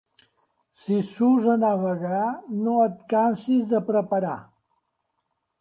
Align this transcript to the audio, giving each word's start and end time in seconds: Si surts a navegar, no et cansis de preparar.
Si 0.83 0.95
surts 1.09 1.49
a 1.57 1.57
navegar, 1.65 2.23
no 2.63 2.75
et 2.87 2.97
cansis 3.15 3.71
de 3.75 3.85
preparar. 3.91 4.37